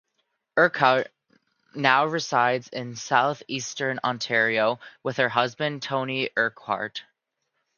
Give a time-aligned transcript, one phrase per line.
[0.57, 1.11] Urquhart
[1.75, 7.03] now resides in South-Eastern Ontario with her husband Tony Urquhart.